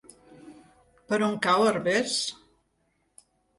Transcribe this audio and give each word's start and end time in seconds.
Per 1.11 1.19
on 1.27 1.37
cau 1.45 1.67
Herbers? 1.73 2.17